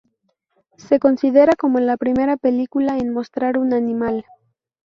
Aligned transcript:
Se 0.77 0.97
considera 0.99 1.53
como 1.55 1.79
la 1.79 1.95
primera 1.95 2.35
película 2.35 2.97
en 2.97 3.13
mostrar 3.13 3.59
un 3.59 3.71
animal. 3.71 4.25